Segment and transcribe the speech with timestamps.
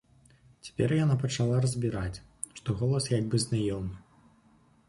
[0.67, 2.21] Цяпер яна пачала разбіраць,
[2.61, 3.95] што голас як бы знаёмы.